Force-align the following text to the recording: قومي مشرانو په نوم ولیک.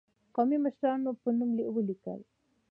قومي 0.35 0.57
مشرانو 0.65 1.11
په 1.21 1.29
نوم 1.37 1.51
ولیک. 1.75 2.03